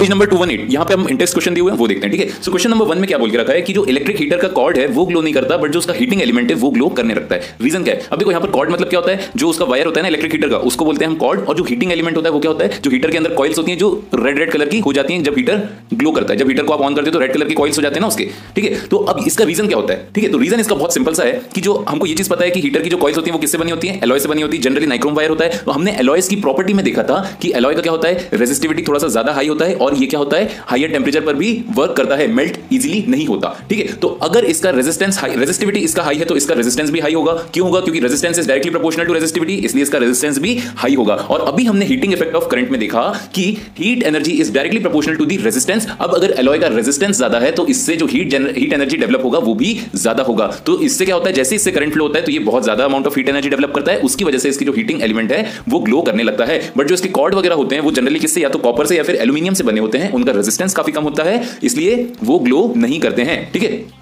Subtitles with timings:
[0.00, 2.20] Page number 218 यहाँ पे हम इंटेक्स क्वेश्चन दिए हुए हैं, वो देखते हैं, ठीक
[2.20, 2.42] है?
[2.42, 4.48] सो क्वेश्चन नंबर वन में क्या बोल के रखा है कि जो इलेक्ट्रिक हीटर का
[4.48, 7.14] कॉर्ड है, वो ग्लो नहीं करता बट जो उसका हीटिंग एलिमेंट है, वो ग्लो करने
[7.14, 8.00] रखता है। रीजन क्या है?
[8.12, 9.30] अब देखो, यहाँ पर कॉर्ड मतलब क्या होता है?
[9.36, 11.56] जो उसका वायर होता है ना इलेक्ट्रिक हीटर का, उसको बोलते हैं हम कॉर्ड और
[11.56, 12.80] जो हीटिंग एलिमेंट होता है, वो क्या होता है?
[12.80, 15.22] जो हीटर के अंदर कॉइल्स होती हैं, जो रेड रेड कलर की हो जाती हैं,
[15.22, 15.62] जब हीटर
[15.94, 17.78] ग्लो करता है। जब हीटर को आप ऑन करते हो तो रेड कलर की कॉइल्स
[17.78, 18.80] हो जाते हैं ना उसके, ठीक है?
[18.86, 20.08] तो अब इसका रीजन क्या होता है?
[20.14, 20.30] ठीक है?
[20.30, 22.60] तो रीजन इसका बहुत सिंपल सा है कि जो हमको ये चीज़ पता है कि
[22.60, 23.98] हीटर की जो कॉइल्स होती है, वो किससे बनी होती है?
[24.02, 26.72] एलॉय से बनी होती है। जनरली नाइक्रोम वायर होता है। तो हमने एलॉयस की प्रॉपर्टी
[26.72, 28.28] में देखा था कि एलॉय का क्या होता है?
[28.34, 30.48] रेजिस्टिविटी थोड़ा सा ज़्यादा हाई होता है, और ये क्या होता है?
[30.66, 33.94] हायर टेम्परेचर पर भी वर्क करता है मेल्ट इजीली नहीं होता, ठीक है?
[33.94, 37.32] तो अगर इसका रेजिस्टेंस हाई रेजिस्टिविटी इसका हाई है तो इसका रेजिस्टेंस भी हाई होगा।
[37.54, 37.80] क्यों होगा?
[37.80, 41.64] क्योंकि resistance is directly proportional to resistivity इसलिए इसका रेजिस्टेंस भी हाई होगा। और अभी
[41.64, 43.02] हमने हीटिंग इफ़ेक्ट ऑफ़ करंट में देखा
[43.34, 43.44] कि
[43.78, 47.50] heat energy is directly proportional to the resistance अब अगर एलॉय का रेजिस्टेंस ज़्यादा है
[47.52, 51.14] तो इससे जो हीट हीट एनर्जी डेवलप होगा, वो भी ज़्यादा होगा। तो इससे क्या
[51.14, 51.34] होता है?
[51.34, 53.72] जैसे इससे करंट फ्लो होता है तो ये बहुत ज़्यादा amount of heat energy develop
[53.74, 56.60] करता है। उसकी वजह से इसकी जो हीटिंग एलिमेंट है, वो ग्लो करने लगता है।
[56.76, 59.02] बट जो इसके कॉर्ड वगैरह होते हैं, वो जनरली किससे या तो कॉपर से या
[59.02, 62.72] फिर एल्यूमिनियम से बने होते हैं, उनका रेजिस्टेंस काफ़ी कम होता है, इसलिए वो ग्लो
[62.76, 63.95] नहीं करते हैं, ठीक है?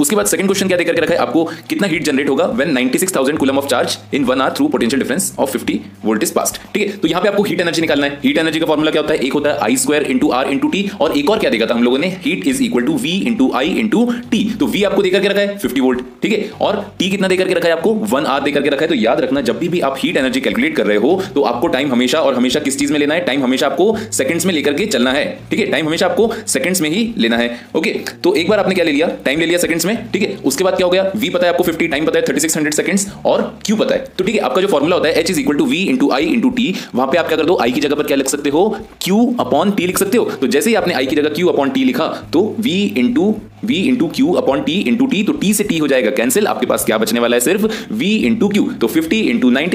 [0.00, 1.18] उसके बाद सेकंड क्वेश्चन क्या देकर रखा है?
[1.18, 5.02] आपको कितना हीट जनरेट होगा when 96000 coulomb of charge in 1 hour through potential
[5.02, 6.96] difference of 50 volt is passed ठीक है?
[6.96, 9.20] तो यहाँ पे आपको हीट एनर्जी निकालना है। हीट एनर्जी का फॉर्मूला क्या होता है?
[9.20, 11.74] एक होता है I square into R into T और एक और क्या देखा था
[11.74, 12.08] हम लोगों ने?
[12.24, 15.56] Heat is equal to V into I into T तो वी आपको देकर रखा है
[15.58, 16.50] फिफ्टी वोल्ट ठीक है?
[16.60, 17.94] और टी कितना देकर रखा है आपको?
[17.94, 20.86] वन आर देकर रखा है। तो याद रखना, जब भी आप हीट एनर्जी कैलकुलेट कर
[20.86, 23.20] रहे हो तो आपको टाइम हमेशा और हमेशा किस चीज़ में लेना है?
[23.22, 25.66] टाइम हमेशा आपको सेकंड्स में लेकर के चलना है। ठीक है?
[25.66, 27.90] टाइम हमेशा आपको सेकंड्स में ही लेना है। ओके
[28.24, 29.08] तो एक बार आपने क्या ले लिया?
[29.24, 30.36] टाइम ले लिया सेकंड्स में, ठीक है?
[30.44, 31.10] उसके बाद क्या हो गया?
[31.16, 34.24] वी पता है आपको 50 टाइम पता है 3600 सेकंड्स और क्यू पता है। तो
[34.24, 36.50] ठीक है, आपका जो फॉर्मूला होता है H is equal to V into I into
[36.50, 37.58] T वहाँ पे आप क्या कर दो?
[37.62, 38.68] आई की जगह पर क्या लिख सकते हो?
[39.00, 40.24] क्यू अपॉन टी लिख सकते हो?
[40.30, 43.34] तो जैसे ही आपने आई की जगह क्यू अपॉन टी लिखा तो V into
[43.64, 46.66] v into Q upon T into T तो t से t हो जाएगा कैंसिल आपके
[46.66, 47.40] पास क्या बचने वाला है?
[47.40, 49.72] सिर्फ़ v इंटू क्यू तो 50 into ninety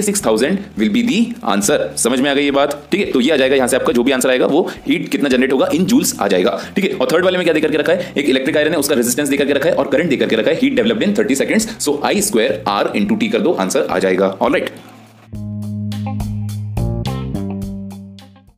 [0.79, 2.77] will be the answer समझ में आ गई ये बात?
[2.91, 5.09] ठीक है तो ये आ जाएगा यहाँ से आपका, जो भी आंसर आएगा, वो हीट
[5.09, 5.69] कितना जनरेट होगा?
[5.73, 8.13] इन जूल्स आ जाएगा। ठीक है, और थर्ड वाले में क्या देकर के रखा है?
[8.17, 10.51] एक इलेक्ट्रिक आयरन है, उसका रेजिस्टेंस देकर के रखा है, और करंट देकर के रखा
[10.51, 13.87] है heat developed in 30 seconds so I square R into T कर दो आंसर
[13.89, 14.69] आ जाएगा। All right